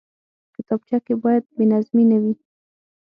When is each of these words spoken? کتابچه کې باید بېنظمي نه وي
کتابچه 0.55 0.97
کې 1.05 1.13
باید 1.23 1.43
بېنظمي 1.55 2.03
نه 2.11 2.17
وي 2.23 2.33